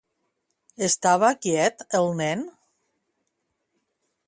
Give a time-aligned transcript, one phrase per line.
[0.87, 2.43] Estava quiet el nen?